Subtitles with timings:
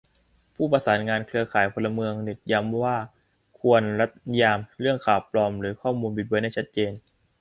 [0.55, 2.97] ผู้ประสานงานเครือข่ายพลเมืองเน็ตย้ำว่า
[3.59, 6.91] ควรรัฐนิยามเรื่องข่าวปลอม หรือ ข้อมูลบิดเบือนให้ชัดเจน